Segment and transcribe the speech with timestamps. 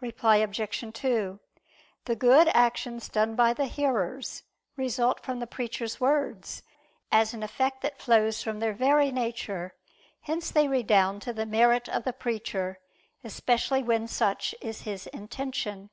[0.00, 0.84] Reply Obj.
[0.94, 1.38] 2:
[2.06, 4.42] The good actions done by the hearers,
[4.74, 6.62] result from the preacher's words,
[7.12, 9.74] as an effect that flows from their very nature.
[10.22, 12.78] Hence they redound to the merit of the preacher:
[13.22, 15.90] especially when such is his intention.